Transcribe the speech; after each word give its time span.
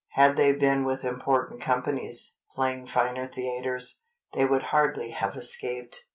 Had 0.13 0.35
they 0.35 0.51
been 0.53 0.83
with 0.83 1.05
important 1.05 1.61
companies, 1.61 2.33
playing 2.49 2.87
finer 2.87 3.27
theatres, 3.27 4.01
they 4.33 4.45
would 4.45 4.63
hardly 4.63 5.11
have 5.11 5.35
escaped. 5.35 6.05